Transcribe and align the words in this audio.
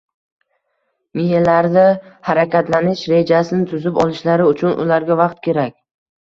miyalarida 1.19 1.83
harakatlanish 2.29 3.03
rejasini 3.13 3.69
tuzib 3.75 4.01
olishlari 4.05 4.49
uchun 4.55 4.83
ularga 4.87 5.19
vaqt 5.21 5.47
kerak. 5.51 5.79